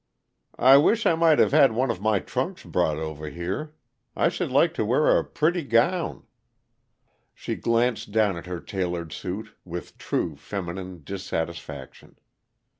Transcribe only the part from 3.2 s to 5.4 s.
here; I should like to wear a